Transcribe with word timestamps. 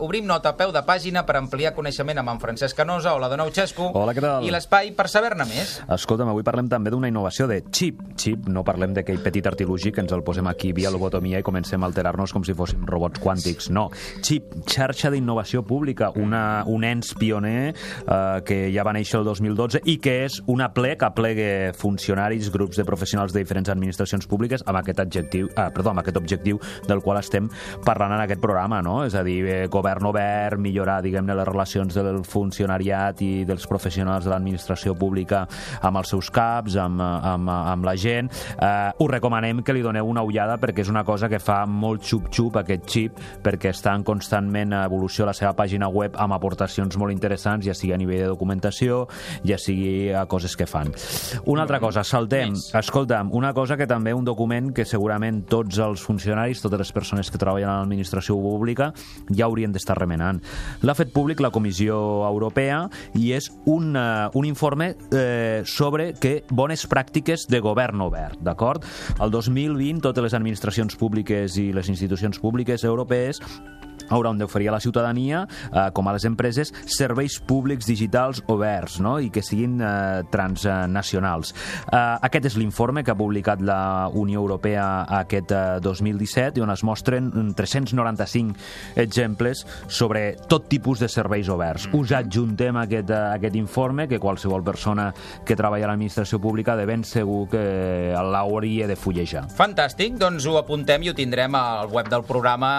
Obrim 0.00 0.24
nota 0.24 0.48
a 0.48 0.56
peu 0.56 0.70
de 0.72 0.80
pàgina 0.88 1.20
per 1.28 1.34
ampliar 1.36 1.74
coneixement 1.76 2.16
amb 2.16 2.30
en 2.32 2.38
Francesc 2.40 2.78
Canosa. 2.78 3.10
Hola 3.12 3.28
de 3.28 3.36
nou, 3.36 3.50
Xesco. 3.52 3.90
Hola, 3.92 4.14
què 4.16 4.22
tal? 4.24 4.46
I 4.48 4.52
l'espai 4.54 4.88
per 4.96 5.04
saber-ne 5.12 5.44
més. 5.44 5.74
Escolta'm, 5.84 6.30
avui 6.32 6.40
parlem 6.46 6.70
també 6.72 6.88
d'una 6.88 7.10
innovació 7.12 7.44
de 7.50 7.58
xip. 7.68 7.98
Xip, 8.16 8.46
no 8.48 8.62
parlem 8.64 8.94
d'aquell 8.96 9.20
petit 9.20 9.44
artilugi 9.50 9.92
que 9.92 10.00
ens 10.00 10.14
el 10.16 10.22
posem 10.24 10.48
aquí 10.48 10.70
via 10.72 10.88
lobotomia 10.88 11.42
i 11.42 11.44
comencem 11.44 11.84
a 11.84 11.90
alterar-nos 11.90 12.32
com 12.32 12.40
si 12.40 12.54
fóssim 12.56 12.86
robots 12.88 13.20
quàntics. 13.20 13.68
No, 13.68 13.90
xip, 14.24 14.54
xarxa 14.64 15.10
d'innovació 15.12 15.60
pública, 15.68 16.08
una, 16.16 16.62
un 16.72 16.88
ens 16.88 17.12
pioner 17.20 17.74
eh, 17.74 18.40
que 18.48 18.62
ja 18.72 18.88
va 18.88 18.96
néixer 18.96 19.20
el 19.20 19.28
2012 19.28 19.84
i 19.92 19.98
que 20.00 20.16
és 20.24 20.40
una 20.48 20.70
plec, 20.72 21.04
aplegue 21.04 21.74
funcionaris, 21.76 22.48
grups 22.56 22.80
de 22.80 22.88
professionals 22.88 23.36
de 23.36 23.44
diferents 23.44 23.68
administracions 23.76 24.24
públiques 24.24 24.64
amb 24.64 24.80
aquest 24.80 25.04
adjectiu, 25.04 25.52
eh, 25.52 25.68
perdó, 25.76 25.92
amb 25.92 26.00
aquest 26.00 26.16
objectiu 26.24 26.64
del 26.88 27.04
qual 27.04 27.20
estem 27.20 27.52
parlant 27.84 28.16
en 28.16 28.24
aquest 28.24 28.40
programa, 28.40 28.80
no? 28.80 29.02
És 29.04 29.20
a 29.20 29.26
dir, 29.28 29.42
eh, 29.44 29.62
govern 29.82 30.06
obert, 30.06 30.60
millorar, 30.62 31.00
diguem-ne, 31.02 31.34
les 31.34 31.48
relacions 31.48 31.94
del 31.98 32.22
funcionariat 32.28 33.20
i 33.24 33.32
dels 33.48 33.66
professionals 33.68 34.26
de 34.26 34.32
l'administració 34.32 34.94
pública 34.98 35.42
amb 35.82 35.98
els 36.00 36.12
seus 36.14 36.30
caps, 36.32 36.76
amb, 36.80 37.02
amb, 37.02 37.50
amb 37.50 37.86
la 37.88 37.96
gent. 37.98 38.30
Eh, 38.54 38.92
us 39.02 39.10
recomanem 39.10 39.62
que 39.66 39.74
li 39.74 39.82
doneu 39.84 40.08
una 40.08 40.22
ullada 40.26 40.58
perquè 40.62 40.84
és 40.84 40.92
una 40.92 41.04
cosa 41.04 41.28
que 41.32 41.40
fa 41.42 41.62
molt 41.66 42.04
xup-xup 42.06 42.60
aquest 42.62 42.86
xip, 42.88 43.20
perquè 43.42 43.72
està 43.72 43.94
en 43.96 44.04
constantment 44.06 44.76
evolució 44.82 45.26
a 45.26 45.32
la 45.32 45.36
seva 45.36 45.54
pàgina 45.58 45.90
web 45.90 46.16
amb 46.20 46.36
aportacions 46.36 46.96
molt 47.00 47.14
interessants, 47.14 47.66
ja 47.66 47.74
sigui 47.74 47.94
a 47.96 48.00
nivell 48.00 48.24
de 48.24 48.30
documentació, 48.30 49.06
ja 49.46 49.58
sigui 49.58 50.12
a 50.14 50.24
coses 50.30 50.56
que 50.56 50.68
fan. 50.70 50.92
Una 51.50 51.66
altra 51.66 51.80
cosa, 51.82 52.04
saltem. 52.06 52.54
Escolta'm, 52.78 53.32
una 53.34 53.52
cosa 53.56 53.76
que 53.76 53.88
també 53.90 54.14
un 54.14 54.24
document 54.24 54.70
que 54.76 54.86
segurament 54.88 55.42
tots 55.50 55.80
els 55.82 56.02
funcionaris, 56.04 56.62
totes 56.62 56.84
les 56.84 56.94
persones 56.94 57.30
que 57.30 57.40
treballen 57.40 57.70
a 57.70 57.80
l'administració 57.80 58.36
pública 58.38 58.92
ja 59.32 59.46
haurien 59.48 59.71
d'estar 59.72 59.98
remenant. 59.98 60.40
L'ha 60.82 60.96
fet 60.98 61.12
públic 61.12 61.40
la 61.40 61.52
Comissió 61.54 61.96
Europea 62.28 62.84
i 63.18 63.32
és 63.36 63.50
un, 63.66 63.92
uh, 63.96 64.30
un 64.38 64.48
informe 64.48 64.92
eh, 65.12 65.62
sobre 65.66 66.12
que 66.20 66.42
bones 66.50 66.86
pràctiques 66.88 67.48
de 67.50 67.60
govern 67.64 68.00
obert, 68.04 68.40
d'acord? 68.44 68.86
El 69.20 69.32
2020 69.34 70.02
totes 70.04 70.28
les 70.28 70.36
administracions 70.38 70.96
públiques 70.98 71.58
i 71.60 71.70
les 71.74 71.88
institucions 71.92 72.38
públiques 72.42 72.84
europees 72.84 73.40
hauran 74.08 74.38
d'oferir 74.38 74.68
a 74.68 74.76
la 74.76 74.80
ciutadania, 74.80 75.46
eh, 75.72 75.90
com 75.92 76.08
a 76.08 76.12
les 76.12 76.24
empreses, 76.24 76.72
serveis 76.86 77.38
públics 77.40 77.86
digitals 77.86 78.42
oberts 78.46 79.00
no? 79.00 79.18
i 79.20 79.30
que 79.30 79.42
siguin 79.42 79.80
eh, 79.80 80.22
transnacionals. 80.32 81.54
Eh, 81.86 82.18
aquest 82.28 82.50
és 82.52 82.58
l'informe 82.60 83.04
que 83.04 83.12
ha 83.12 83.18
publicat 83.18 83.62
la 83.64 84.08
Unió 84.08 84.42
Europea 84.42 85.04
aquest 85.22 85.52
eh, 85.52 85.62
2017 85.82 86.60
i 86.60 86.64
on 86.64 86.72
es 86.74 86.84
mostren 86.84 87.30
395 87.56 88.56
exemples 88.96 89.64
sobre 89.88 90.36
tot 90.48 90.68
tipus 90.70 91.00
de 91.02 91.08
serveis 91.08 91.48
oberts. 91.52 91.88
Mm. 91.88 92.00
Us 92.00 92.14
adjuntem 92.16 92.80
aquest, 92.82 93.10
eh, 93.10 93.22
aquest 93.38 93.56
informe 93.56 94.08
que 94.08 94.20
qualsevol 94.22 94.64
persona 94.64 95.10
que 95.46 95.56
treballa 95.56 95.88
a 95.88 95.92
l'administració 95.92 96.40
pública 96.42 96.76
de 96.76 96.86
ben 96.86 97.04
segur 97.04 97.46
que 97.52 97.62
l'hauria 98.12 98.86
de 98.88 98.96
fullejar. 98.96 99.46
Fantàstic, 99.52 100.18
doncs 100.20 100.46
ho 100.46 100.58
apuntem 100.60 101.02
i 101.06 101.12
ho 101.12 101.16
tindrem 101.16 101.54
al 101.58 101.90
web 101.92 102.10
del 102.12 102.24
programa 102.28 102.72